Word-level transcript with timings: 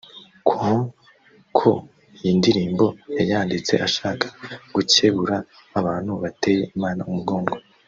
com 0.47 0.77
ko 1.57 1.71
iyi 2.19 2.31
ndirimbo 2.39 2.85
yayanditse 3.17 3.73
ashaka 3.87 4.27
gukebura 4.73 5.35
abantu 5.79 6.11
bateye 6.23 6.63
Imana 6.77 7.01
umugongo 7.09 7.53